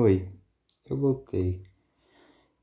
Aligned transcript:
Oi, 0.00 0.28
eu 0.88 0.96
voltei. 0.96 1.66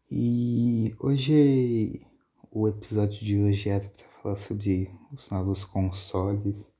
E 0.10 0.95
hoje 0.98 2.08
o 2.50 2.65
episódio 2.65 3.19
de 3.26 3.38
hoje 3.38 3.68
era 3.68 3.90
para 3.90 4.08
falar 4.21 4.38
sobre 4.38 4.89
os 5.11 5.29
novos 5.29 5.65
consoles, 5.65 6.71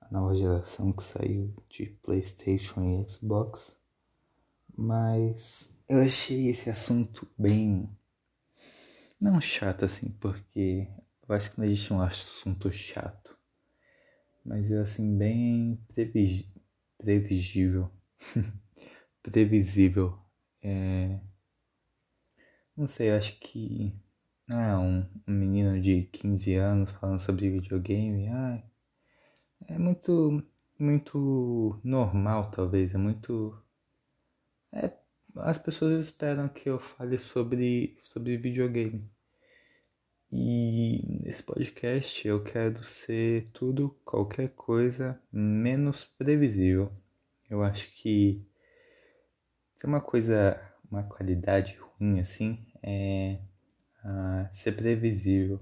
a 0.00 0.08
nova 0.08 0.36
geração 0.36 0.92
que 0.92 1.02
saiu 1.02 1.52
de 1.68 1.86
PlayStation 2.04 2.80
e 2.84 3.10
Xbox. 3.10 3.76
Mas 4.72 5.68
eu 5.88 5.98
achei 5.98 6.46
esse 6.46 6.70
assunto 6.70 7.26
bem 7.36 7.90
não 9.20 9.40
chato 9.40 9.84
assim, 9.84 10.10
porque 10.20 10.88
eu 11.28 11.34
acho 11.34 11.50
que 11.50 11.58
não 11.58 11.66
existe 11.66 11.92
um 11.92 12.00
assunto 12.00 12.70
chato. 12.70 13.36
Mas 14.44 14.70
eu 14.70 14.80
assim 14.80 15.18
bem 15.18 15.84
previsível. 17.02 17.90
previsível. 19.30 20.16
É... 20.62 21.18
Não 22.76 22.86
sei, 22.86 23.10
acho 23.10 23.38
que. 23.40 23.92
Ah, 24.48 24.78
um, 24.78 25.04
um, 25.26 25.32
menino 25.32 25.80
de 25.80 26.04
15 26.12 26.54
anos 26.54 26.90
falando 26.92 27.18
sobre 27.20 27.50
videogame. 27.50 28.28
Ah, 28.28 28.62
é 29.68 29.78
muito. 29.78 30.42
Muito 30.78 31.80
normal, 31.82 32.50
talvez. 32.50 32.94
É 32.94 32.98
muito. 32.98 33.58
É, 34.72 34.92
as 35.36 35.58
pessoas 35.58 36.00
esperam 36.00 36.48
que 36.48 36.68
eu 36.68 36.78
fale 36.78 37.18
sobre, 37.18 37.98
sobre 38.04 38.36
videogame. 38.36 39.10
E 40.30 41.22
nesse 41.22 41.42
podcast 41.42 42.26
eu 42.28 42.42
quero 42.44 42.84
ser 42.84 43.48
tudo, 43.54 43.96
qualquer 44.04 44.50
coisa, 44.50 45.18
menos 45.32 46.04
previsível. 46.04 46.92
Eu 47.48 47.62
acho 47.62 47.90
que 47.94 48.44
tem 49.78 49.88
uma 49.88 50.00
coisa, 50.00 50.60
uma 50.90 51.02
qualidade 51.02 51.78
ruim 51.78 52.20
assim, 52.20 52.66
é 52.82 53.38
ser 54.52 54.72
previsível. 54.72 55.60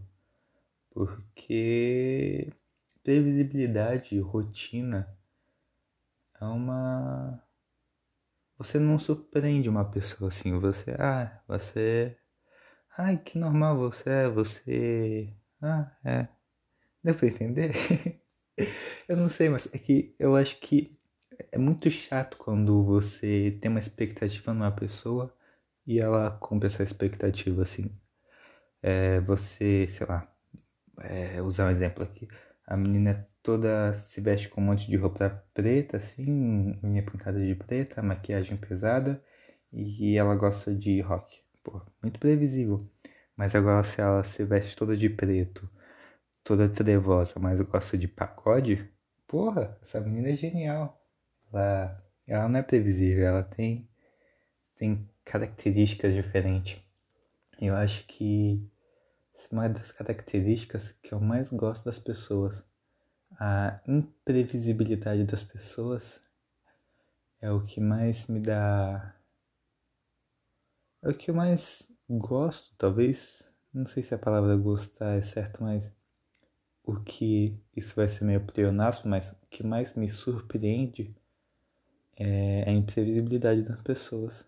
Porque 0.90 2.52
previsibilidade, 3.02 4.18
rotina 4.20 5.08
é 6.40 6.44
uma. 6.44 7.42
Você 8.56 8.78
não 8.78 8.98
surpreende 8.98 9.68
uma 9.68 9.84
pessoa 9.84 10.28
assim. 10.28 10.58
Você, 10.58 10.92
ah, 10.98 11.42
você. 11.48 12.16
Ai, 12.96 13.18
que 13.18 13.38
normal 13.38 13.76
você 13.76 14.10
é, 14.10 14.28
você. 14.28 15.34
Ah, 15.60 15.90
é. 16.04 16.28
Deu 17.02 17.14
pra 17.14 17.28
entender? 17.28 17.72
eu 19.08 19.16
não 19.16 19.28
sei, 19.28 19.48
mas 19.48 19.72
é 19.74 19.78
que 19.78 20.14
eu 20.18 20.36
acho 20.36 20.60
que 20.60 20.96
é 21.52 21.58
muito 21.58 21.90
chato 21.90 22.36
quando 22.36 22.82
você 22.84 23.56
tem 23.60 23.70
uma 23.70 23.80
expectativa 23.80 24.52
numa 24.52 24.72
pessoa 24.72 25.34
e 25.86 26.00
ela 26.00 26.30
cumpre 26.40 26.66
essa 26.68 26.82
expectativa, 26.82 27.62
assim. 27.62 27.90
É, 28.82 29.20
você, 29.20 29.88
sei 29.88 30.06
lá, 30.06 30.28
é, 31.00 31.42
usar 31.42 31.66
um 31.66 31.70
exemplo 31.70 32.04
aqui. 32.04 32.28
A 32.66 32.76
menina 32.76 33.28
toda 33.42 33.94
se 33.94 34.20
veste 34.20 34.48
com 34.48 34.60
um 34.60 34.64
monte 34.64 34.88
de 34.88 34.96
roupa 34.96 35.44
preta, 35.54 35.98
assim, 35.98 36.78
unha 36.82 37.02
pintada 37.02 37.44
de 37.44 37.54
preta, 37.54 38.02
maquiagem 38.02 38.56
pesada, 38.56 39.22
e 39.72 40.16
ela 40.16 40.34
gosta 40.36 40.74
de 40.74 41.00
rock. 41.00 41.42
Pô, 41.62 41.82
muito 42.02 42.18
previsível. 42.20 42.88
Mas 43.36 43.54
agora 43.54 43.84
se 43.84 44.00
ela 44.00 44.24
se 44.24 44.44
veste 44.44 44.76
toda 44.76 44.96
de 44.96 45.08
preto, 45.10 45.68
toda 46.44 46.68
trevosa, 46.68 47.40
mas 47.40 47.60
gosta 47.62 47.98
de 47.98 48.08
pagode, 48.08 48.90
porra, 49.26 49.78
essa 49.82 50.00
menina 50.00 50.30
é 50.30 50.36
genial 50.36 51.03
ela, 51.54 52.04
ela 52.26 52.48
não 52.48 52.58
é 52.58 52.62
previsível, 52.62 53.26
ela 53.26 53.42
tem, 53.42 53.88
tem 54.74 55.08
características 55.24 56.12
diferentes. 56.14 56.82
Eu 57.60 57.74
acho 57.76 58.06
que 58.06 58.68
uma 59.50 59.68
das 59.68 59.92
características 59.92 60.92
que 61.02 61.12
eu 61.12 61.20
mais 61.20 61.50
gosto 61.50 61.84
das 61.84 61.98
pessoas, 61.98 62.62
a 63.38 63.80
imprevisibilidade 63.86 65.24
das 65.24 65.42
pessoas 65.42 66.20
é 67.40 67.50
o 67.50 67.64
que 67.64 67.80
mais 67.80 68.26
me 68.26 68.40
dá. 68.40 69.14
É 71.02 71.08
o 71.08 71.14
que 71.14 71.30
eu 71.30 71.34
mais 71.34 71.88
gosto, 72.08 72.74
talvez. 72.76 73.46
Não 73.72 73.86
sei 73.86 74.02
se 74.02 74.14
a 74.14 74.18
palavra 74.18 74.56
gostar 74.56 75.14
é 75.14 75.20
certo, 75.20 75.62
mas 75.62 75.92
o 76.82 77.00
que. 77.00 77.56
Isso 77.76 77.94
vai 77.94 78.08
ser 78.08 78.24
meio 78.24 78.44
pleonasmo, 78.44 79.10
mas 79.10 79.30
o 79.30 79.46
que 79.50 79.62
mais 79.62 79.94
me 79.94 80.08
surpreende 80.08 81.14
é 82.16 82.68
a 82.68 82.72
imprevisibilidade 82.72 83.62
das 83.62 83.82
pessoas. 83.82 84.46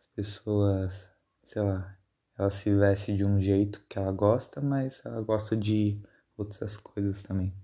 As 0.00 0.06
pessoas, 0.14 1.10
sei 1.44 1.62
lá, 1.62 1.96
ela 2.38 2.50
se 2.50 2.74
veste 2.74 3.16
de 3.16 3.24
um 3.24 3.40
jeito 3.40 3.84
que 3.88 3.98
ela 3.98 4.12
gosta, 4.12 4.60
mas 4.60 5.04
ela 5.04 5.20
gosta 5.22 5.56
de 5.56 6.00
outras 6.36 6.76
coisas 6.76 7.22
também. 7.22 7.54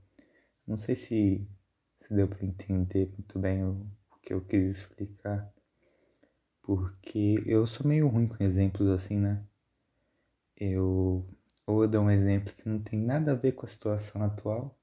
Não 0.67 0.77
sei 0.77 0.97
se, 0.97 1.47
se 2.01 2.15
deu 2.15 2.29
para 2.29 2.45
entender 2.45 3.11
muito 3.13 3.39
bem 3.39 3.65
o, 3.65 3.87
o 4.11 4.17
que 4.23 4.33
eu 4.33 4.41
quis 4.43 4.79
explicar, 4.79 5.53
porque 6.63 7.43
eu 7.47 7.67
sou 7.67 7.87
meio 7.87 8.09
ruim 8.09 8.29
com 8.29 8.43
exemplos 8.45 8.89
assim, 8.89 9.19
né? 9.19 9.45
Eu 10.57 11.27
ou 11.67 11.83
eu 11.85 11.89
dou 11.89 12.03
um 12.03 12.11
exemplo 12.11 12.53
que 12.55 12.69
não 12.69 12.81
tem 12.81 12.99
nada 12.99 13.33
a 13.33 13.35
ver 13.35 13.53
com 13.53 13.65
a 13.65 13.69
situação 13.69 14.23
atual, 14.23 14.77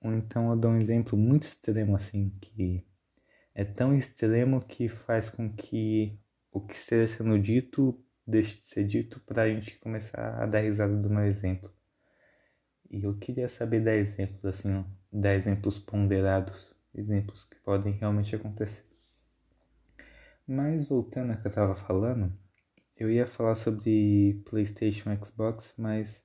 ou 0.00 0.12
então 0.12 0.50
eu 0.50 0.56
dou 0.56 0.70
um 0.72 0.80
exemplo 0.80 1.18
muito 1.18 1.44
extremo 1.44 1.96
assim 1.96 2.30
que 2.40 2.84
é 3.54 3.64
tão 3.64 3.94
extremo 3.94 4.64
que 4.64 4.88
faz 4.88 5.28
com 5.28 5.52
que 5.52 6.18
o 6.52 6.60
que 6.60 6.74
esteja 6.74 7.16
sendo 7.16 7.38
dito 7.38 8.02
deixe 8.26 8.58
de 8.58 8.66
ser 8.66 8.84
dito 8.84 9.20
para 9.20 9.42
a 9.42 9.48
gente 9.48 9.78
começar 9.78 10.42
a 10.42 10.46
dar 10.46 10.60
risada 10.60 10.96
do 10.96 11.10
meu 11.10 11.24
exemplo. 11.24 11.72
E 12.90 13.04
eu 13.04 13.16
queria 13.18 13.48
saber 13.48 13.80
dar 13.80 13.94
exemplos, 13.94 14.44
assim, 14.44 14.84
dar 15.12 15.34
exemplos 15.34 15.78
ponderados, 15.78 16.74
exemplos 16.94 17.44
que 17.44 17.56
podem 17.56 17.92
realmente 17.92 18.34
acontecer. 18.34 18.84
Mas 20.46 20.88
voltando 20.88 21.32
ao 21.32 21.40
que 21.40 21.46
eu 21.46 21.50
estava 21.50 21.74
falando, 21.76 22.32
eu 22.96 23.10
ia 23.10 23.26
falar 23.26 23.54
sobre 23.54 24.42
PlayStation 24.44 25.10
Xbox, 25.24 25.74
mas 25.78 26.24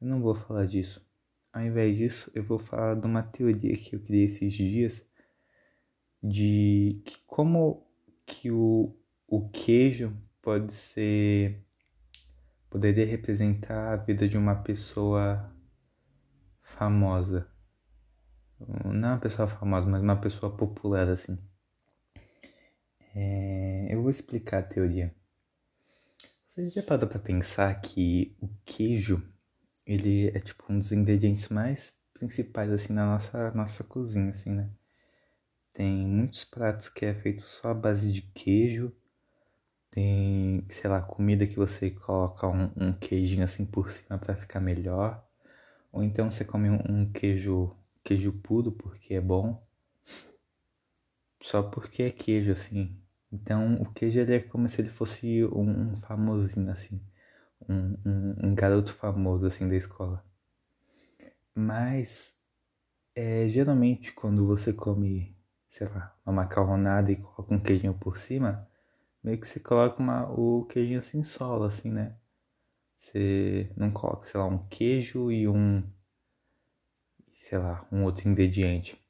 eu 0.00 0.06
não 0.06 0.22
vou 0.22 0.34
falar 0.34 0.66
disso. 0.66 1.04
Ao 1.52 1.62
invés 1.62 1.96
disso, 1.96 2.30
eu 2.34 2.44
vou 2.44 2.58
falar 2.58 2.94
de 2.94 3.06
uma 3.06 3.22
teoria 3.22 3.76
que 3.76 3.96
eu 3.96 4.00
criei 4.00 4.26
esses 4.26 4.52
dias 4.52 5.07
de 6.22 7.02
que 7.04 7.18
como 7.26 7.86
que 8.26 8.50
o, 8.50 8.94
o 9.26 9.48
queijo 9.48 10.16
pode 10.42 10.72
ser 10.72 11.64
poderia 12.68 13.06
representar 13.06 13.92
a 13.92 13.96
vida 13.96 14.28
de 14.28 14.36
uma 14.36 14.56
pessoa 14.56 15.50
famosa. 16.62 17.48
Não 18.84 19.10
uma 19.10 19.18
pessoa 19.18 19.48
famosa 19.48 19.88
mas 19.88 20.02
uma 20.02 20.20
pessoa 20.20 20.54
popular 20.54 21.08
assim. 21.08 21.38
É, 23.14 23.86
eu 23.90 24.02
vou 24.02 24.10
explicar 24.10 24.58
a 24.58 24.62
teoria. 24.62 25.14
Você 26.46 26.68
já 26.70 26.82
parou 26.82 27.08
para 27.08 27.18
pensar 27.18 27.80
que 27.80 28.36
o 28.40 28.48
queijo 28.64 29.22
ele 29.86 30.28
é 30.28 30.40
tipo 30.40 30.64
um 30.70 30.78
dos 30.78 30.92
ingredientes 30.92 31.48
mais 31.48 31.96
principais 32.12 32.70
assim 32.70 32.92
na 32.92 33.06
nossa 33.06 33.50
nossa 33.52 33.82
cozinha 33.84 34.30
assim 34.30 34.50
né 34.50 34.68
tem 35.78 36.04
muitos 36.08 36.42
pratos 36.42 36.88
que 36.88 37.06
é 37.06 37.14
feito 37.14 37.44
só 37.44 37.68
à 37.68 37.74
base 37.74 38.10
de 38.10 38.20
queijo. 38.20 38.92
Tem, 39.88 40.66
sei 40.68 40.90
lá, 40.90 41.00
comida 41.00 41.46
que 41.46 41.54
você 41.54 41.88
coloca 41.88 42.48
um, 42.48 42.72
um 42.76 42.92
queijinho 42.92 43.44
assim 43.44 43.64
por 43.64 43.88
cima 43.88 44.18
para 44.18 44.34
ficar 44.34 44.58
melhor. 44.58 45.24
Ou 45.92 46.02
então 46.02 46.32
você 46.32 46.44
come 46.44 46.68
um, 46.68 46.80
um 46.88 47.12
queijo, 47.12 47.76
queijo 48.02 48.32
puro 48.32 48.72
porque 48.72 49.14
é 49.14 49.20
bom. 49.20 49.64
Só 51.40 51.62
porque 51.62 52.02
é 52.02 52.10
queijo, 52.10 52.50
assim. 52.50 53.00
Então 53.30 53.80
o 53.80 53.92
queijo 53.92 54.18
ele 54.18 54.34
é 54.34 54.40
como 54.40 54.68
se 54.68 54.80
ele 54.82 54.90
fosse 54.90 55.44
um, 55.44 55.92
um 55.92 55.96
famosinho, 56.00 56.72
assim. 56.72 57.00
Um, 57.68 57.96
um, 58.04 58.48
um, 58.48 58.54
garoto 58.56 58.92
famoso, 58.92 59.46
assim, 59.46 59.68
da 59.68 59.76
escola. 59.76 60.24
Mas, 61.54 62.34
é, 63.14 63.48
geralmente 63.48 64.10
quando 64.10 64.44
você 64.44 64.72
come 64.72 65.37
sei 65.68 65.86
lá, 65.88 66.16
uma 66.24 66.42
macarronada 66.42 67.10
e 67.12 67.16
coloca 67.16 67.54
um 67.54 67.60
queijinho 67.60 67.94
por 67.94 68.18
cima, 68.18 68.68
meio 69.22 69.38
que 69.38 69.46
você 69.46 69.60
coloca 69.60 70.00
uma, 70.00 70.30
o 70.30 70.64
queijinho 70.66 71.00
assim 71.00 71.22
solo, 71.22 71.64
assim, 71.64 71.90
né? 71.90 72.16
Você 72.96 73.70
não 73.76 73.90
coloca, 73.90 74.26
sei 74.26 74.40
lá, 74.40 74.46
um 74.46 74.66
queijo 74.68 75.30
e 75.30 75.48
um, 75.48 75.82
sei 77.36 77.58
lá, 77.58 77.86
um 77.92 78.04
outro 78.04 78.28
ingrediente. 78.28 79.00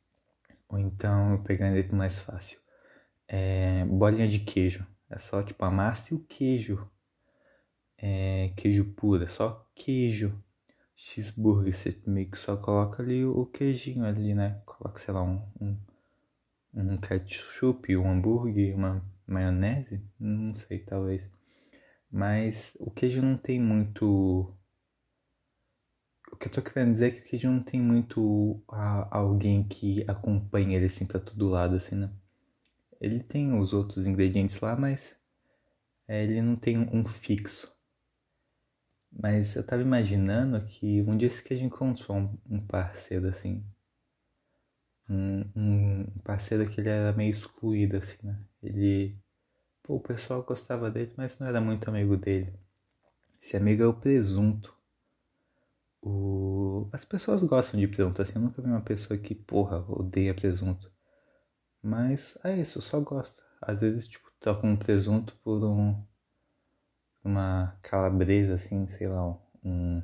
Ou 0.68 0.78
então, 0.78 1.42
pegando 1.42 1.76
ele 1.76 1.92
mais 1.92 2.18
fácil, 2.18 2.60
é, 3.26 3.84
bolinha 3.86 4.28
de 4.28 4.40
queijo. 4.40 4.86
É 5.10 5.18
só 5.18 5.42
tipo 5.42 5.64
a 5.64 5.70
massa 5.70 6.12
e 6.12 6.16
o 6.16 6.20
queijo. 6.20 6.88
É, 7.96 8.52
queijo 8.56 8.84
puro, 8.92 9.24
é 9.24 9.26
só 9.26 9.66
queijo. 9.74 10.42
Cheeseburger, 10.94 11.74
você 11.74 11.96
meio 12.06 12.30
que 12.30 12.36
só 12.36 12.56
coloca 12.56 13.02
ali 13.02 13.24
o 13.24 13.46
queijinho 13.46 14.04
ali, 14.04 14.34
né? 14.34 14.60
Coloca, 14.66 14.98
sei 14.98 15.14
lá, 15.14 15.22
um, 15.22 15.40
um 15.60 15.76
um 16.72 16.96
ketchup, 16.96 17.96
um 17.96 18.10
hambúrguer, 18.10 18.74
uma 18.74 19.04
maionese? 19.26 20.02
Não 20.18 20.54
sei, 20.54 20.80
talvez. 20.80 21.28
Mas 22.10 22.76
o 22.80 22.90
queijo 22.90 23.20
não 23.22 23.36
tem 23.36 23.60
muito. 23.60 24.54
O 26.32 26.36
que 26.36 26.46
eu 26.48 26.52
tô 26.52 26.62
querendo 26.62 26.92
dizer 26.92 27.06
é 27.08 27.10
que 27.10 27.20
o 27.20 27.24
queijo 27.24 27.50
não 27.50 27.62
tem 27.62 27.80
muito 27.80 28.62
alguém 29.10 29.66
que 29.66 30.04
acompanha 30.08 30.76
ele 30.76 30.86
assim 30.86 31.06
pra 31.06 31.20
todo 31.20 31.48
lado, 31.48 31.76
assim, 31.76 31.96
né? 31.96 32.10
Ele 33.00 33.22
tem 33.22 33.52
os 33.58 33.72
outros 33.72 34.06
ingredientes 34.06 34.60
lá, 34.60 34.76
mas 34.76 35.16
é, 36.06 36.22
ele 36.24 36.42
não 36.42 36.56
tem 36.56 36.78
um 36.78 37.04
fixo. 37.04 37.72
Mas 39.10 39.56
eu 39.56 39.66
tava 39.66 39.82
imaginando 39.82 40.64
que 40.64 41.02
um 41.02 41.16
dia 41.16 41.28
esse 41.28 41.42
queijo 41.42 41.64
encontrou 41.64 42.30
um 42.48 42.60
parceiro 42.66 43.26
assim. 43.28 43.64
Um, 45.08 45.44
um, 45.56 46.04
parceiro 46.22 46.68
que 46.68 46.80
ele 46.80 46.90
era 46.90 47.12
meio 47.12 47.30
excluído, 47.30 47.96
assim, 47.96 48.18
né? 48.22 48.38
Ele. 48.62 49.16
Pô, 49.82 49.96
o 49.96 50.00
pessoal 50.00 50.42
gostava 50.42 50.90
dele, 50.90 51.12
mas 51.16 51.38
não 51.38 51.46
era 51.46 51.60
muito 51.60 51.88
amigo 51.88 52.16
dele. 52.16 52.52
Esse 53.40 53.56
amigo 53.56 53.82
é 53.82 53.86
o 53.86 53.94
presunto. 53.94 54.76
O... 56.02 56.88
As 56.92 57.04
pessoas 57.04 57.42
gostam 57.42 57.80
de 57.80 57.88
presunto, 57.88 58.20
assim. 58.20 58.34
Eu 58.36 58.42
nunca 58.42 58.60
vi 58.60 58.68
uma 58.68 58.82
pessoa 58.82 59.18
que, 59.18 59.34
porra, 59.34 59.78
odeia 59.88 60.34
presunto. 60.34 60.90
Mas 61.82 62.36
é 62.44 62.56
isso, 62.60 62.82
só 62.82 63.00
gosta. 63.00 63.42
Às 63.62 63.80
vezes, 63.80 64.06
tipo, 64.06 64.30
troca 64.38 64.66
um 64.66 64.76
presunto 64.76 65.34
por 65.42 65.64
um. 65.64 66.02
Uma 67.24 67.76
calabresa, 67.82 68.54
assim, 68.54 68.86
sei 68.88 69.08
lá, 69.08 69.38
um. 69.64 70.02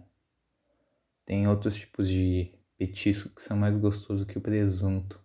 Tem 1.24 1.48
outros 1.48 1.76
tipos 1.76 2.08
de 2.08 2.52
petisco 2.76 3.28
que 3.30 3.42
são 3.42 3.56
mais 3.56 3.76
gostosos 3.76 4.26
que 4.26 4.38
o 4.38 4.40
presunto. 4.40 5.20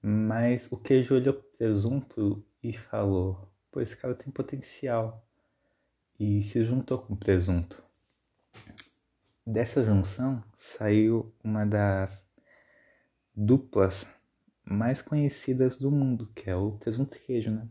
Mas 0.00 0.70
o 0.72 0.76
queijo 0.76 1.14
olhou 1.14 1.34
pro 1.34 1.56
presunto 1.56 2.44
e 2.62 2.72
falou: 2.72 3.48
Pô, 3.70 3.80
esse 3.80 3.96
cara 3.96 4.14
tem 4.14 4.32
potencial. 4.32 5.26
E 6.18 6.42
se 6.42 6.62
juntou 6.64 6.98
com 6.98 7.14
o 7.14 7.16
presunto. 7.16 7.82
Dessa 9.44 9.84
junção 9.84 10.42
saiu 10.56 11.34
uma 11.42 11.64
das 11.66 12.24
duplas 13.34 14.06
mais 14.64 15.02
conhecidas 15.02 15.78
do 15.78 15.90
mundo, 15.90 16.30
que 16.34 16.48
é 16.48 16.54
o 16.54 16.72
presunto 16.72 17.16
e 17.16 17.18
queijo, 17.18 17.50
né? 17.50 17.68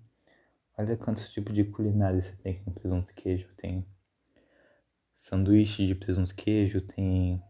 Olha 0.78 0.98
quantos 0.98 1.30
tipos 1.32 1.54
de 1.54 1.64
culinária 1.64 2.20
você 2.20 2.36
tem 2.38 2.62
com 2.64 2.72
presunto 2.72 3.12
e 3.12 3.14
queijo. 3.14 3.48
Tem 3.56 3.86
sanduíche 5.16 5.86
de 5.86 5.96
presunto 5.96 6.32
e 6.32 6.36
queijo, 6.36 6.82
tem 6.82 7.42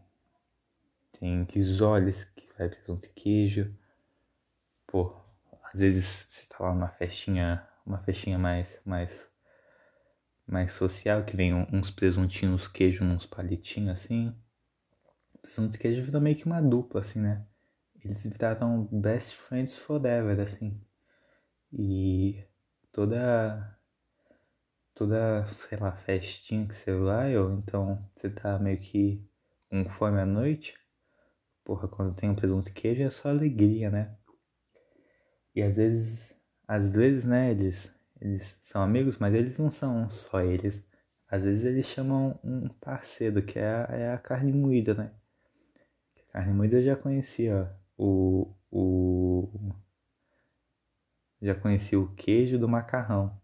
tem 1.22 1.44
risoles 1.44 2.24
que 2.34 2.48
vai 2.58 2.68
presunto 2.68 3.06
e 3.06 3.10
queijo. 3.10 3.72
Pô, 4.88 5.16
às 5.72 5.78
vezes 5.78 6.04
você 6.04 6.46
tá 6.48 6.56
lá 6.64 6.74
numa 6.74 6.88
festinha, 6.88 7.64
uma 7.86 7.98
festinha 7.98 8.36
mais 8.36 8.80
mais 8.84 9.30
mais 10.44 10.72
social 10.72 11.24
que 11.24 11.36
vem 11.36 11.54
uns 11.72 11.92
presuntinhos 11.92 12.66
queijo 12.66 13.04
uns 13.04 13.24
palitinhos 13.24 14.00
assim. 14.00 14.36
Presunto 15.40 15.76
e 15.76 15.78
queijo 15.78 16.02
vira 16.02 16.18
meio 16.18 16.34
que 16.34 16.44
uma 16.44 16.60
dupla 16.60 17.02
assim, 17.02 17.20
né? 17.20 17.46
eles 18.04 18.24
viraram 18.24 18.88
best 18.90 19.36
friends 19.36 19.76
forever, 19.76 20.40
assim. 20.40 20.80
E 21.72 22.44
toda 22.90 23.78
toda, 24.92 25.46
sei 25.46 25.78
lá, 25.78 25.92
festinha 25.92 26.66
que 26.66 26.74
você 26.74 26.92
vai, 26.92 27.36
ou 27.36 27.52
então 27.52 28.04
você 28.16 28.28
tá 28.28 28.58
meio 28.58 28.80
que 28.80 29.24
com 29.70 29.84
fome 29.88 30.20
à 30.20 30.26
noite, 30.26 30.81
porra, 31.64 31.88
quando 31.88 32.14
tem 32.14 32.30
um 32.30 32.34
presunto 32.34 32.68
e 32.68 32.72
queijo 32.72 33.02
é 33.02 33.10
só 33.10 33.28
alegria, 33.30 33.90
né? 33.90 34.16
E 35.54 35.62
às 35.62 35.76
vezes, 35.76 36.34
às 36.66 36.88
vezes, 36.90 37.24
né, 37.24 37.50
eles, 37.50 37.94
eles 38.20 38.58
são 38.62 38.82
amigos, 38.82 39.18
mas 39.18 39.34
eles 39.34 39.58
não 39.58 39.70
são 39.70 40.08
só 40.08 40.40
eles. 40.40 40.86
Às 41.28 41.44
vezes 41.44 41.64
eles 41.64 41.86
chamam 41.86 42.38
um 42.44 42.68
parceiro, 42.68 43.42
que 43.42 43.58
é 43.58 43.66
a, 43.66 43.88
é 43.90 44.12
a 44.12 44.18
carne 44.18 44.52
moída, 44.52 44.94
né? 44.94 45.12
A 46.28 46.32
carne 46.32 46.52
moída 46.54 46.78
eu 46.78 46.82
já 46.82 46.96
conhecia, 46.96 47.70
o, 47.96 48.54
o 48.70 49.72
já 51.40 51.54
conheci 51.54 51.96
o 51.96 52.14
queijo 52.14 52.58
do 52.58 52.68
macarrão. 52.68 53.36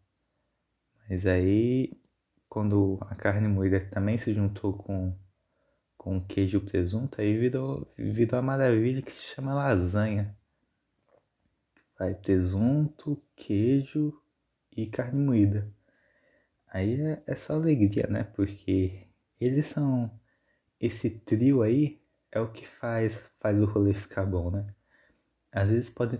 Mas 1.08 1.26
aí 1.26 2.00
quando 2.48 2.98
a 3.02 3.14
carne 3.14 3.48
moída 3.48 3.80
também 3.90 4.16
se 4.18 4.32
juntou 4.32 4.72
com 4.72 5.14
com 6.08 6.22
queijo 6.22 6.56
e 6.56 6.60
presunto, 6.62 7.20
aí 7.20 7.36
virou, 7.36 7.86
virou 7.94 8.38
a 8.38 8.42
maravilha 8.42 9.02
que 9.02 9.12
se 9.12 9.34
chama 9.34 9.52
lasanha. 9.52 10.34
Vai 11.98 12.14
presunto, 12.14 13.22
queijo 13.36 14.18
e 14.74 14.86
carne 14.86 15.20
moída. 15.22 15.70
Aí 16.66 16.98
é, 16.98 17.22
é 17.26 17.36
só 17.36 17.56
alegria, 17.56 18.06
né? 18.08 18.24
Porque 18.24 19.06
eles 19.38 19.66
são 19.66 20.10
esse 20.80 21.10
trio 21.10 21.60
aí 21.60 22.00
é 22.32 22.40
o 22.40 22.50
que 22.50 22.66
faz, 22.66 23.22
faz 23.38 23.60
o 23.60 23.66
rolê 23.66 23.92
ficar 23.92 24.24
bom, 24.24 24.50
né? 24.50 24.66
Às 25.52 25.68
vezes 25.68 25.90
pode, 25.90 26.18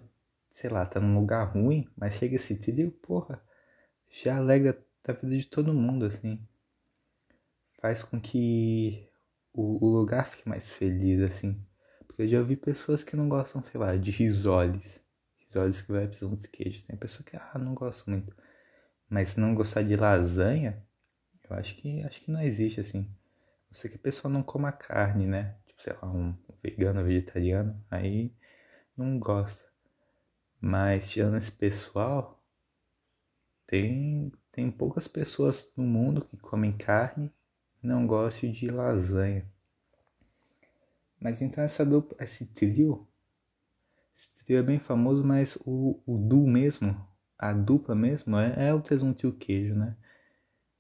sei 0.51 0.69
lá, 0.69 0.85
tá 0.85 1.01
num 1.01 1.19
lugar 1.19 1.45
ruim, 1.45 1.89
mas 1.97 2.15
chega 2.17 2.37
esse 2.37 2.57
trio, 2.59 2.91
porra, 2.91 3.43
já 4.11 4.37
alegra 4.37 4.79
a 5.07 5.13
vida 5.13 5.35
de 5.39 5.47
todo 5.47 5.73
mundo, 5.73 6.05
assim. 6.05 6.39
Faz 7.81 8.03
com 8.03 8.21
que 8.21 9.08
o, 9.53 9.85
o 9.85 9.89
lugar 9.91 10.27
fique 10.27 10.49
mais 10.49 10.71
feliz, 10.71 11.21
assim. 11.23 11.61
Porque 12.07 12.23
eu 12.23 12.29
já 12.29 12.43
vi 12.43 12.57
pessoas 12.57 13.05
que 13.05 13.17
não 13.17 13.29
gostam, 13.29 13.63
sei 13.63 13.81
lá, 13.81 13.97
de 13.97 14.11
risoles. 14.11 15.01
Risoles 15.39 15.81
que 15.83 15.93
vai 15.93 16.07
precisar 16.07 16.35
de 16.37 16.49
queijo. 16.49 16.87
Tem 16.87 16.97
pessoa 16.97 17.25
que, 17.25 17.37
ah, 17.37 17.59
não 17.59 17.75
gosto 17.75 18.09
muito. 18.11 18.35
Mas 19.09 19.31
se 19.31 19.41
não 19.41 19.55
gostar 19.55 19.83
de 19.83 19.97
lasanha, 19.97 20.83
eu 21.49 21.57
acho 21.57 21.77
que 21.77 22.03
acho 22.03 22.21
que 22.21 22.31
não 22.31 22.43
existe, 22.43 22.81
assim. 22.81 23.09
Você 23.71 23.89
que 23.89 23.97
a 23.97 24.01
pessoa 24.01 24.33
não 24.33 24.43
coma 24.43 24.73
carne, 24.73 25.27
né? 25.27 25.57
sei 25.79 25.93
lá, 26.03 26.09
um 26.09 26.37
vegano, 26.63 27.05
vegetariano, 27.05 27.81
aí 27.91 28.35
não 28.97 29.19
gosta. 29.19 29.65
Mas 30.61 31.11
tirando 31.11 31.37
esse 31.37 31.53
pessoal, 31.53 32.43
tem, 33.67 34.33
tem 34.51 34.71
poucas 34.71 35.07
pessoas 35.07 35.73
no 35.77 35.85
mundo 35.85 36.25
que 36.25 36.37
comem 36.37 36.77
carne 36.77 37.33
não 37.83 38.07
gostam 38.07 38.51
de 38.51 38.69
lasanha. 38.69 39.45
Mas 41.21 41.43
então 41.43 41.63
essa 41.65 41.85
dupla, 41.85 42.17
esse 42.23 42.47
trio, 42.47 43.09
esse 44.17 44.33
trio 44.45 44.59
é 44.59 44.63
bem 44.63 44.79
famoso, 44.79 45.25
mas 45.25 45.57
o, 45.65 46.01
o 46.07 46.17
duo 46.17 46.49
mesmo, 46.49 46.97
a 47.37 47.53
dupla 47.53 47.95
mesmo, 47.95 48.37
é, 48.39 48.69
é 48.69 48.75
o 48.75 48.81
presunto 48.81 49.27
e 49.27 49.29
o 49.29 49.33
queijo, 49.33 49.75
né? 49.75 49.97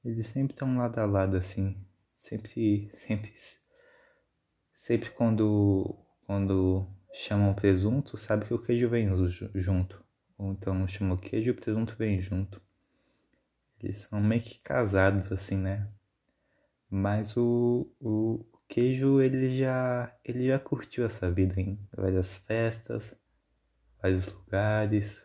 Eles 0.04 0.28
sempre 0.28 0.54
estão 0.54 0.76
lado 0.76 0.99
a 0.99 1.06
lado 1.06 1.37
assim, 1.37 1.76
sempre, 2.16 2.90
sempre 2.94 3.32
Sempre 4.88 5.11
quando, 5.11 5.94
quando 6.25 6.88
chamam 7.12 7.52
presunto, 7.52 8.16
sabe 8.16 8.46
que 8.46 8.54
o 8.54 8.58
queijo 8.58 8.88
vem 8.88 9.06
junto. 9.54 10.02
Ou 10.38 10.52
então 10.52 10.88
chamam 10.88 11.14
queijo 11.14 11.49
e 11.49 11.50
o 11.50 11.54
presunto 11.54 11.94
vem 11.94 12.22
junto. 12.22 12.62
Eles 13.78 13.99
são 13.99 14.18
meio 14.18 14.40
que 14.40 14.58
casados 14.61 15.30
assim, 15.30 15.58
né? 15.58 15.87
Mas 16.90 17.37
o, 17.37 17.90
o 18.00 18.45
queijo 18.68 19.21
ele 19.21 19.57
já 19.57 20.14
ele 20.25 20.47
já 20.47 20.59
curtiu 20.59 21.04
essa 21.04 21.30
vida 21.30 21.61
em 21.61 21.78
várias 21.95 22.37
festas, 22.38 23.14
vários 24.02 24.26
lugares, 24.33 25.23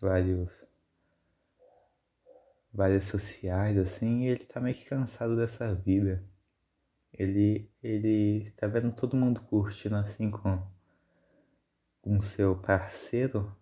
vários 0.00 0.64
várias 2.72 3.04
sociais 3.04 3.76
assim, 3.78 4.24
e 4.24 4.28
ele 4.28 4.44
tá 4.44 4.60
meio 4.60 4.76
que 4.76 4.84
cansado 4.84 5.36
dessa 5.36 5.74
vida. 5.74 6.24
Ele, 7.12 7.70
ele 7.82 8.50
tá 8.52 8.66
vendo 8.66 8.92
todo 8.92 9.16
mundo 9.16 9.40
curtindo 9.42 9.96
assim 9.96 10.30
com, 10.30 10.62
com 12.00 12.20
seu 12.20 12.56
parceiro 12.56 13.54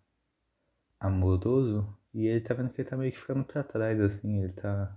amoroso 1.01 1.97
e 2.13 2.27
ele 2.27 2.41
tá 2.41 2.55
vendo 2.55 2.71
que 2.71 2.81
ele 2.81 2.89
tá 2.89 2.97
meio 2.97 3.13
que 3.13 3.19
ficando 3.19 3.45
pra 3.45 3.63
trás, 3.63 4.01
assim, 4.01 4.43
ele 4.43 4.53
tá, 4.53 4.97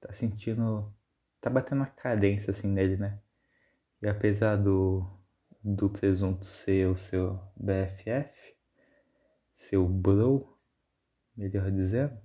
tá 0.00 0.12
sentindo, 0.12 0.92
tá 1.40 1.48
batendo 1.48 1.78
uma 1.78 1.86
cadência 1.86 2.50
assim 2.50 2.68
nele, 2.68 2.96
né? 2.96 3.20
E 4.02 4.08
apesar 4.08 4.56
do, 4.56 5.06
do 5.62 5.90
presunto 5.90 6.46
ser 6.46 6.88
o 6.88 6.96
seu 6.96 7.40
BFF, 7.56 8.54
seu 9.54 9.86
bro, 9.88 10.58
melhor 11.36 11.70
dizendo, 11.70 12.18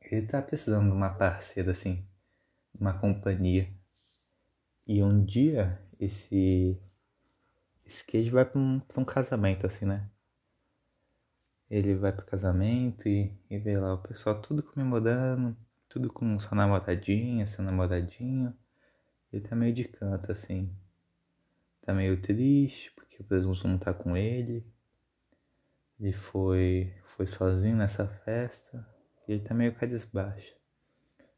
ele 0.00 0.26
tá 0.26 0.42
precisando 0.42 0.90
de 0.90 0.92
uma 0.96 1.10
parceira 1.10 1.72
assim, 1.72 2.06
uma 2.74 2.98
companhia. 2.98 3.72
E 4.86 5.02
um 5.02 5.24
dia 5.24 5.80
esse, 6.00 6.80
esse 7.84 8.04
queijo 8.04 8.32
vai 8.32 8.44
pra 8.44 8.60
um, 8.60 8.80
pra 8.80 9.00
um 9.00 9.04
casamento, 9.04 9.66
assim, 9.66 9.84
né? 9.84 10.10
Ele 11.70 11.94
vai 11.94 12.12
pro 12.12 12.26
casamento 12.26 13.08
e, 13.08 13.34
e 13.48 13.58
vê 13.58 13.78
lá 13.78 13.94
o 13.94 14.02
pessoal 14.02 14.40
tudo 14.42 14.62
comemorando, 14.62 15.56
tudo 15.92 16.10
com 16.10 16.38
sua 16.38 16.56
namoradinha, 16.56 17.46
seu 17.46 17.62
namoradinho. 17.62 18.56
Ele 19.30 19.46
tá 19.46 19.54
meio 19.54 19.74
de 19.74 19.84
canto, 19.84 20.32
assim. 20.32 20.74
Tá 21.82 21.92
meio 21.92 22.20
triste, 22.22 22.90
porque 22.96 23.20
o 23.20 23.24
presunto 23.24 23.68
não 23.68 23.76
tá 23.76 23.92
com 23.92 24.16
ele. 24.16 24.66
Ele 26.00 26.14
foi, 26.14 26.94
foi 27.16 27.26
sozinho 27.26 27.76
nessa 27.76 28.06
festa 28.06 28.86
e 29.28 29.32
ele 29.32 29.42
tá 29.42 29.54
meio 29.54 29.74
cabisbaixo. 29.74 30.56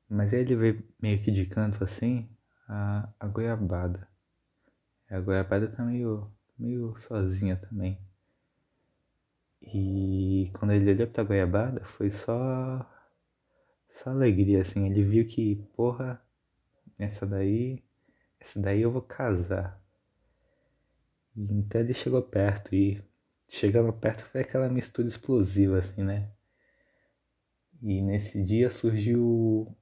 Mas 0.09 0.33
ele 0.33 0.55
veio 0.55 0.89
meio 1.03 1.21
que 1.21 1.33
de 1.33 1.47
canto 1.47 1.83
assim, 1.83 2.31
a, 2.69 3.13
a 3.19 3.27
goiabada. 3.27 4.07
A 5.11 5.19
goiabada 5.21 5.67
tá 5.67 5.83
meio, 5.83 6.31
meio 6.57 6.97
sozinha 6.97 7.57
também. 7.57 8.01
E 9.61 10.53
quando 10.55 10.73
ele 10.73 10.93
olhou 10.93 11.09
pra 11.09 11.25
goiabada, 11.25 11.83
foi 11.85 12.11
só. 12.11 12.89
Só 13.95 14.11
alegria, 14.11 14.61
assim. 14.61 14.87
Ele 14.91 15.05
viu 15.05 15.25
que, 15.25 15.57
porra, 15.77 16.21
essa 16.99 17.25
daí. 17.25 17.83
Essa 18.41 18.61
daí 18.61 18.83
eu 18.83 18.91
vou 18.91 19.03
casar. 19.03 19.81
Então 21.37 21.81
ele 21.81 21.95
chegou 21.95 22.21
perto 22.23 22.75
e. 22.75 23.01
Chegando 23.47 23.93
perto 23.93 24.25
foi 24.25 24.41
aquela 24.41 24.69
mistura 24.69 25.07
explosiva, 25.07 25.79
assim, 25.79 26.03
né? 26.03 26.29
E 27.83 28.03
nesse 28.03 28.43
dia 28.45 28.69
surgiu 28.69 29.77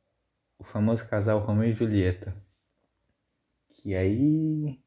o 0.59 0.65
famoso 0.65 1.09
casal 1.09 1.41
Romeu 1.41 1.71
e 1.71 1.73
Julieta. 1.73 2.37
Que 3.71 3.95
aí. 3.95 4.79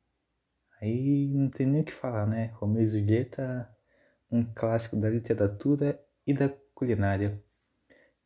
Aí 0.80 1.34
não 1.34 1.50
tem 1.50 1.66
nem 1.66 1.82
o 1.82 1.86
que 1.86 1.94
falar, 1.94 2.28
né? 2.28 2.52
Romeu 2.56 2.84
e 2.84 2.88
Julieta, 2.88 3.68
um 4.30 4.46
clássico 4.46 4.96
da 4.98 5.10
literatura 5.10 6.00
e 6.28 6.34
da 6.34 6.50
culinária. 6.76 7.44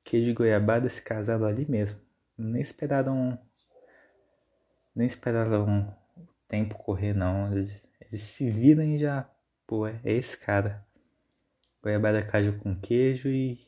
Queijo 0.10 0.32
e 0.32 0.34
goiabada 0.34 0.89
se 0.89 1.04
casaram 1.04 1.46
ali 1.46 1.70
mesmo. 1.70 2.00
Nem 2.36 2.60
esperaram. 2.60 3.38
Nem 4.96 5.06
esperaram 5.06 5.96
o 6.18 6.28
tempo 6.48 6.74
correr, 6.80 7.13
não. 7.13 7.54
Eles, 7.54 7.88
eles 8.01 8.22
se 8.22 8.50
viram 8.50 8.84
e 8.84 8.98
já. 8.98 9.30
Pô, 9.68 9.86
é 9.86 10.01
esse 10.04 10.36
cara. 10.36 10.84
Goiabada 11.84 12.25
caju 12.25 12.58
com 12.58 12.75
queijo 12.75 13.30
e, 13.30 13.68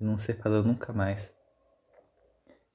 e 0.00 0.04
não 0.04 0.16
separou 0.16 0.64
nunca 0.64 0.94
mais. 0.94 1.30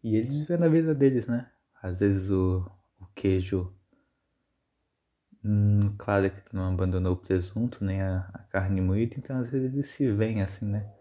E 0.04 0.16
eles 0.16 0.32
vivendo 0.32 0.66
a 0.66 0.70
vida 0.70 0.94
deles, 0.94 1.26
né? 1.26 1.50
Às 1.82 2.02
vezes 2.02 2.30
o, 2.30 2.70
o 3.02 3.08
queijo. 3.16 3.74
Hum, 5.44 5.96
claro 5.98 6.30
que 6.30 6.56
não 6.56 6.72
abandonou 6.72 7.14
o 7.14 7.20
presunto 7.20 7.84
nem 7.84 8.00
a, 8.00 8.30
a, 8.32 8.40
carne 8.44 8.80
moída, 8.80 9.16
então 9.18 9.40
às 9.40 9.50
vezes 9.50 9.74
eles 9.74 9.88
se 9.88 10.12
veem 10.12 10.44
assim, 10.44 10.66
né? 10.66 10.99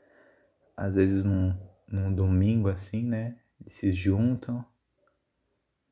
Às 0.78 0.94
vezes 0.94 1.24
num, 1.24 1.52
num 1.88 2.14
domingo 2.14 2.68
assim, 2.68 3.02
né? 3.02 3.36
Eles 3.60 3.74
se 3.74 3.92
juntam, 3.92 4.64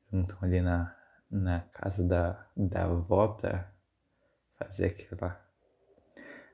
juntam 0.09 0.37
ali 0.41 0.61
na, 0.61 0.95
na 1.29 1.59
casa 1.73 2.01
da, 2.01 2.47
da 2.55 2.85
avó 2.85 3.27
pra 3.27 3.69
fazer 4.55 4.85
aquela, 4.85 5.45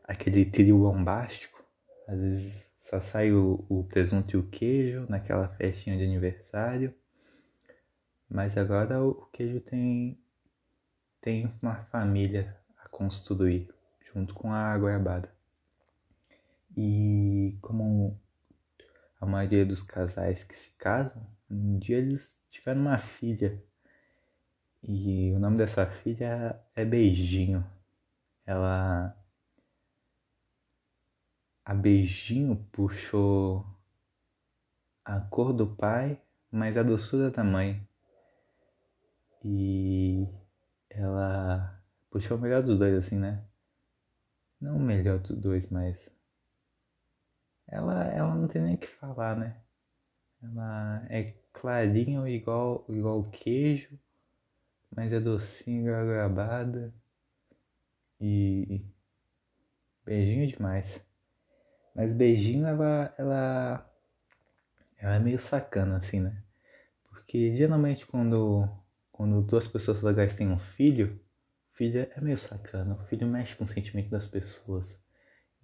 aquele 0.03 0.45
trio 0.45 0.79
bombástico. 0.79 1.63
Às 2.07 2.19
vezes 2.19 2.71
só 2.79 2.99
sai 2.99 3.31
o, 3.31 3.63
o 3.69 3.83
presunto 3.83 4.35
e 4.35 4.39
o 4.39 4.49
queijo 4.49 5.05
naquela 5.07 5.47
festinha 5.49 5.95
de 5.95 6.03
aniversário. 6.03 6.91
Mas 8.27 8.57
agora 8.57 8.99
o 8.99 9.27
queijo 9.27 9.59
tem, 9.61 10.19
tem 11.21 11.53
uma 11.61 11.75
família 11.91 12.57
a 12.83 12.89
construir 12.89 13.71
junto 14.11 14.33
com 14.33 14.51
a 14.51 14.75
goiabada. 14.75 15.31
E 16.75 17.55
como 17.61 18.19
a 19.23 19.25
maioria 19.25 19.65
dos 19.65 19.81
casais 19.81 20.43
que 20.43 20.53
se 20.53 20.73
casam, 20.73 21.25
um 21.49 21.79
dia 21.79 21.97
eles 21.97 22.37
tiveram 22.51 22.81
uma 22.81 22.97
filha. 22.97 23.63
E 24.83 25.31
o 25.31 25.39
nome 25.39 25.57
dessa 25.57 25.85
filha 25.85 26.59
é 26.75 26.83
Beijinho. 26.83 27.65
Ela 28.45 29.17
a 31.63 31.73
Beijinho 31.73 32.67
puxou 32.69 33.65
a 35.05 35.21
cor 35.21 35.53
do 35.53 35.67
pai, 35.67 36.21
mas 36.51 36.75
a 36.75 36.83
doçura 36.83 37.31
da 37.31 37.45
mãe. 37.45 37.87
E 39.41 40.27
ela 40.89 41.81
puxou 42.11 42.37
o 42.37 42.41
melhor 42.41 42.61
dos 42.61 42.77
dois, 42.77 42.93
assim, 42.93 43.17
né? 43.17 43.41
Não 44.59 44.75
o 44.75 44.79
melhor 44.81 45.19
dos 45.19 45.37
dois, 45.37 45.69
mas. 45.69 46.11
Ela, 47.67 48.05
ela 48.05 48.35
não 48.35 48.47
tem 48.47 48.61
nem 48.61 48.75
o 48.75 48.77
que 48.77 48.87
falar, 48.87 49.35
né? 49.35 49.57
Ela 50.41 51.05
é 51.09 51.33
clarinho 51.53 52.27
igual, 52.27 52.85
igual 52.89 53.23
queijo, 53.29 53.97
mas 54.95 55.11
é 55.13 55.19
docinho 55.19 55.93
igual. 55.93 56.93
E. 58.19 58.85
Beijinho 60.05 60.47
demais. 60.47 61.05
Mas 61.95 62.13
beijinho, 62.13 62.67
ela, 62.67 63.13
ela, 63.17 63.93
ela 64.97 65.15
é 65.15 65.19
meio 65.19 65.39
sacana, 65.39 65.97
assim, 65.97 66.19
né? 66.19 66.43
Porque 67.09 67.55
geralmente 67.55 68.05
quando, 68.05 68.67
quando 69.11 69.41
duas 69.41 69.67
pessoas 69.67 70.01
legais 70.01 70.35
têm 70.35 70.49
um 70.49 70.59
filho, 70.59 71.19
o 71.71 71.77
filho 71.77 72.01
é 72.01 72.21
meio 72.21 72.37
sacana. 72.37 72.95
O 72.95 73.05
filho 73.05 73.27
mexe 73.27 73.55
com 73.55 73.63
o 73.63 73.67
sentimento 73.67 74.09
das 74.09 74.27
pessoas. 74.27 74.99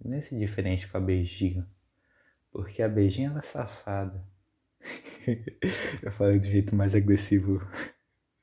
Nesse 0.02 0.38
diferente 0.38 0.88
com 0.88 0.96
a 0.96 1.00
beijinho. 1.00 1.66
Porque 2.52 2.82
a 2.82 2.88
beijinha 2.88 3.30
ela 3.30 3.38
é 3.38 3.42
safada. 3.42 4.24
Eu 6.02 6.10
falei 6.12 6.38
do 6.38 6.46
jeito 6.46 6.74
mais 6.74 6.94
agressivo. 6.94 7.60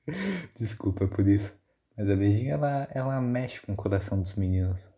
Desculpa 0.58 1.08
por 1.08 1.28
isso. 1.28 1.58
Mas 1.98 2.10
a 2.10 2.16
beijinha 2.16 2.54
ela, 2.54 2.88
ela 2.92 3.22
mexe 3.22 3.60
com 3.62 3.74
o 3.74 3.76
coração 3.76 4.22
dos 4.22 4.36
meninos. 4.36 4.90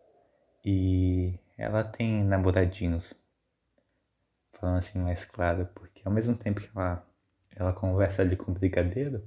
E 0.64 1.38
ela 1.56 1.82
tem 1.82 2.22
namoradinhos. 2.24 3.14
Falando 4.52 4.78
assim 4.78 4.98
mais 4.98 5.24
claro, 5.24 5.66
porque 5.74 6.02
ao 6.04 6.12
mesmo 6.12 6.36
tempo 6.36 6.60
que 6.60 6.70
ela, 6.76 7.06
ela 7.56 7.72
conversa 7.72 8.22
ali 8.22 8.36
com 8.36 8.52
o 8.52 8.54
brigadeiro, 8.54 9.26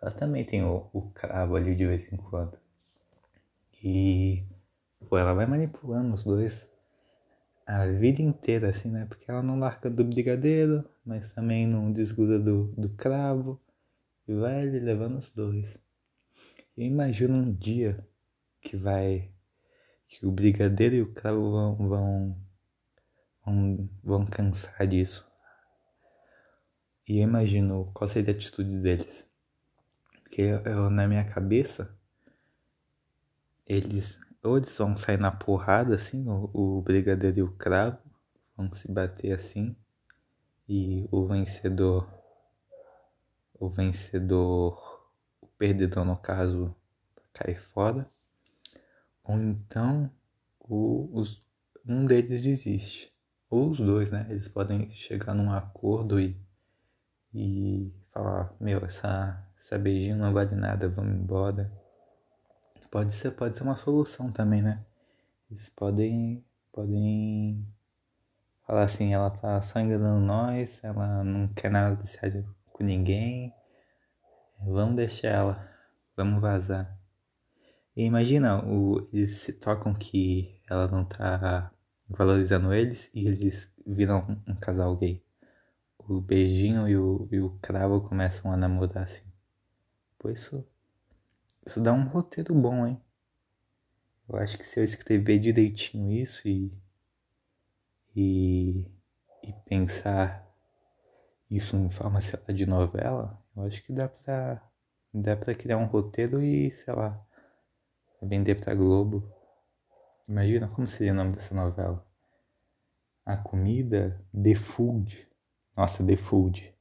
ela 0.00 0.10
também 0.10 0.44
tem 0.44 0.62
o, 0.62 0.88
o 0.92 1.10
cravo 1.10 1.56
ali 1.56 1.74
de 1.74 1.86
vez 1.86 2.12
em 2.12 2.16
quando. 2.16 2.58
E 3.82 4.44
pô, 5.08 5.16
ela 5.16 5.32
vai 5.32 5.46
manipulando 5.46 6.14
os 6.14 6.24
dois 6.24 6.66
a 7.66 7.86
vida 7.86 8.20
inteira, 8.22 8.70
assim, 8.70 8.90
né? 8.90 9.06
Porque 9.06 9.30
ela 9.30 9.42
não 9.42 9.58
larga 9.58 9.88
do 9.88 10.04
brigadeiro, 10.04 10.84
mas 11.04 11.30
também 11.32 11.66
não 11.66 11.92
desgruda 11.92 12.38
do, 12.38 12.66
do 12.76 12.88
cravo. 12.90 13.60
E 14.26 14.34
vai 14.34 14.64
levando 14.64 15.18
os 15.18 15.30
dois. 15.30 15.78
E 16.76 16.84
imagina 16.84 17.34
um 17.34 17.52
dia 17.52 18.06
que 18.60 18.76
vai 18.76 19.30
que 20.08 20.26
o 20.26 20.30
brigadeiro 20.30 20.94
e 20.94 21.02
o 21.02 21.12
cravo 21.12 21.50
vão, 21.50 21.76
vão, 21.88 22.36
vão, 23.44 23.90
vão 24.02 24.26
cansar 24.26 24.86
disso. 24.86 25.26
E 27.06 27.18
eu 27.18 27.24
imagino 27.24 27.90
qual 27.92 28.08
seria 28.08 28.32
a 28.32 28.36
atitude 28.36 28.78
deles. 28.78 29.28
Porque 30.22 30.40
eu, 30.40 30.58
eu, 30.60 30.90
na 30.90 31.06
minha 31.06 31.24
cabeça, 31.24 31.96
eles 33.66 34.18
ou 34.44 34.58
eles 34.58 34.76
vão 34.76 34.94
sair 34.94 35.18
na 35.18 35.30
porrada 35.32 35.94
assim, 35.94 36.28
o, 36.28 36.50
o 36.52 36.82
brigadeiro 36.82 37.38
e 37.38 37.42
o 37.42 37.52
cravo 37.52 37.98
vão 38.56 38.72
se 38.72 38.90
bater 38.90 39.32
assim, 39.32 39.74
e 40.68 41.08
o 41.10 41.26
vencedor, 41.26 42.08
o 43.58 43.68
vencedor, 43.68 45.10
o 45.40 45.46
perdedor 45.58 46.04
no 46.04 46.16
caso, 46.16 46.74
cai 47.32 47.54
fora 47.54 48.08
ou 49.24 49.38
então 49.38 50.10
o, 50.60 51.08
os, 51.12 51.42
um 51.86 52.04
deles 52.04 52.42
desiste. 52.42 53.12
Ou 53.48 53.70
os 53.70 53.78
dois, 53.78 54.10
né? 54.10 54.26
Eles 54.28 54.48
podem 54.48 54.90
chegar 54.90 55.34
num 55.34 55.50
acordo 55.50 56.20
e, 56.20 56.36
e 57.32 57.92
falar, 58.12 58.54
meu, 58.60 58.84
essa, 58.84 59.42
essa 59.58 59.78
beijinho 59.78 60.16
não 60.16 60.32
vale 60.32 60.54
nada, 60.54 60.88
vamos 60.88 61.14
embora. 61.14 61.72
Pode 62.94 63.12
ser, 63.12 63.32
pode 63.32 63.56
ser 63.56 63.64
uma 63.64 63.74
solução 63.74 64.30
também, 64.30 64.62
né? 64.62 64.86
Eles 65.50 65.68
podem, 65.70 66.44
podem 66.70 67.66
falar 68.64 68.84
assim, 68.84 69.12
ela 69.12 69.30
tá 69.30 69.60
só 69.62 69.80
enganando 69.80 70.24
nós, 70.24 70.78
ela 70.80 71.24
não 71.24 71.48
quer 71.48 71.72
nada 71.72 71.96
de 71.96 72.08
sério 72.08 72.54
com 72.72 72.84
ninguém. 72.84 73.52
Vamos 74.64 74.94
deixar 74.94 75.26
ela, 75.30 75.68
vamos 76.16 76.40
vazar. 76.40 76.96
E 77.96 78.04
imagina, 78.04 78.64
o, 78.64 79.08
eles 79.12 79.38
se 79.38 79.52
tocam 79.52 79.92
que 79.92 80.62
ela 80.70 80.86
não 80.86 81.04
tá 81.04 81.72
valorizando 82.08 82.72
eles 82.72 83.10
e 83.12 83.26
eles 83.26 83.68
viram 83.84 84.24
um, 84.46 84.52
um 84.52 84.54
casal 84.54 84.96
gay. 84.96 85.20
O 85.98 86.20
beijinho 86.20 86.88
e 86.88 86.96
o, 86.96 87.28
e 87.32 87.40
o 87.40 87.58
cravo 87.60 88.02
começam 88.02 88.52
a 88.52 88.56
namorar 88.56 89.02
assim. 89.02 89.24
Pô, 90.16 90.30
isso, 90.30 90.64
isso 91.66 91.80
dá 91.80 91.92
um 91.92 92.04
roteiro 92.04 92.54
bom, 92.54 92.86
hein? 92.86 93.00
Eu 94.28 94.38
acho 94.38 94.56
que 94.56 94.64
se 94.64 94.80
eu 94.80 94.84
escrever 94.84 95.38
direitinho 95.38 96.10
isso 96.12 96.48
e, 96.48 96.72
e, 98.16 98.90
e 99.42 99.52
pensar 99.66 100.44
isso 101.50 101.76
em 101.76 101.90
forma, 101.90 102.20
sei 102.20 102.38
lá, 102.46 102.54
de 102.54 102.66
novela, 102.66 103.42
eu 103.56 103.64
acho 103.64 103.82
que 103.82 103.92
dá 103.92 104.08
pra, 104.08 104.62
dá 105.12 105.36
pra 105.36 105.54
criar 105.54 105.78
um 105.78 105.84
roteiro 105.86 106.42
e, 106.42 106.70
sei 106.72 106.94
lá, 106.94 107.22
vender 108.22 108.56
pra 108.56 108.74
Globo. 108.74 109.30
Imagina 110.26 110.68
como 110.68 110.86
seria 110.86 111.12
o 111.12 111.16
nome 111.16 111.34
dessa 111.34 111.54
novela. 111.54 112.04
A 113.24 113.36
comida 113.36 114.20
The 114.32 114.54
Food. 114.54 115.28
Nossa, 115.76 116.04
The 116.04 116.16
Food. 116.16 116.74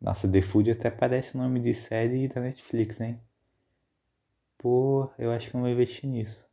Nossa, 0.00 0.30
The 0.30 0.42
Food 0.42 0.70
até 0.70 0.90
parece 0.90 1.36
nome 1.36 1.60
de 1.60 1.72
série 1.74 2.28
da 2.28 2.40
Netflix, 2.40 3.00
hein? 3.00 3.20
Pô, 4.62 5.10
eu 5.18 5.32
acho 5.32 5.50
que 5.50 5.56
eu 5.56 5.60
vou 5.60 5.68
investir 5.68 6.08
nisso. 6.08 6.46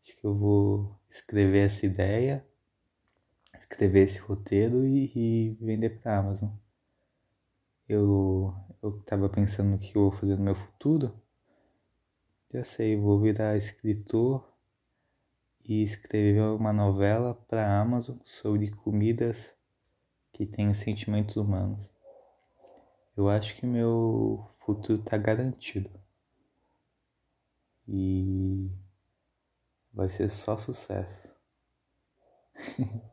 Acho 0.00 0.16
que 0.16 0.24
eu 0.24 0.32
vou 0.32 0.96
escrever 1.10 1.66
essa 1.66 1.84
ideia, 1.84 2.46
escrever 3.58 4.04
esse 4.04 4.20
roteiro 4.20 4.86
e, 4.86 5.10
e 5.16 5.50
vender 5.60 6.00
pra 6.00 6.18
Amazon. 6.18 6.50
Eu, 7.88 8.54
eu 8.80 9.02
tava 9.02 9.28
pensando 9.28 9.70
no 9.70 9.78
que 9.80 9.96
eu 9.96 10.02
vou 10.02 10.12
fazer 10.12 10.36
no 10.36 10.44
meu 10.44 10.54
futuro. 10.54 11.12
Já 12.54 12.62
sei, 12.62 12.96
vou 12.96 13.20
virar 13.20 13.56
escritor 13.56 14.48
e 15.64 15.82
escrever 15.82 16.42
uma 16.42 16.72
novela 16.72 17.34
para 17.34 17.80
Amazon 17.80 18.16
sobre 18.24 18.70
comidas 18.70 19.52
que 20.32 20.46
têm 20.46 20.72
sentimentos 20.72 21.34
humanos. 21.34 21.90
Eu 23.16 23.28
acho 23.28 23.56
que 23.56 23.66
meu 23.66 24.48
futuro 24.60 25.00
está 25.00 25.18
garantido. 25.18 25.90
E 27.92 28.70
vai 29.92 30.08
ser 30.08 30.30
só 30.30 30.56
sucesso. 30.56 31.36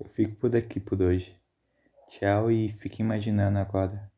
Eu 0.00 0.08
fico 0.08 0.34
por 0.34 0.56
aqui 0.56 0.80
por 0.80 1.00
hoje. 1.00 1.40
Tchau 2.08 2.50
e 2.50 2.72
fique 2.72 3.02
imaginando 3.02 3.60
agora 3.60 4.10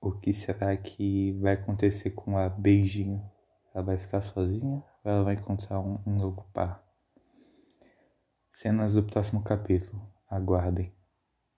o 0.00 0.10
que 0.10 0.32
será 0.32 0.76
que 0.76 1.30
vai 1.40 1.52
acontecer 1.52 2.10
com 2.10 2.36
a 2.36 2.48
Beijinho. 2.48 3.24
Ela 3.72 3.84
vai 3.84 3.96
ficar 3.96 4.20
sozinha 4.20 4.82
ou 5.04 5.12
ela 5.12 5.22
vai 5.22 5.34
encontrar 5.34 5.78
um, 5.78 6.00
um 6.04 6.16
novo 6.16 6.44
par? 6.52 6.84
Cenas 8.50 8.94
do 8.94 9.04
próximo 9.04 9.44
capítulo. 9.44 10.12
Aguardem. 10.28 10.92